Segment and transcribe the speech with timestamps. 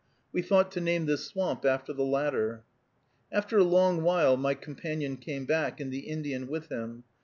[0.33, 2.63] We thought to name this swamp after the latter.
[3.31, 7.03] After a long while my companion came back, and the Indian with him.